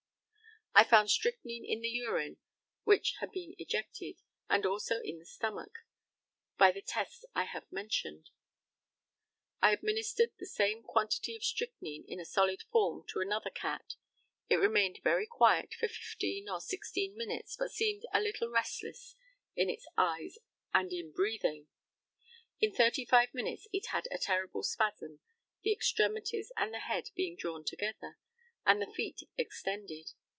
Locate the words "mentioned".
7.73-8.29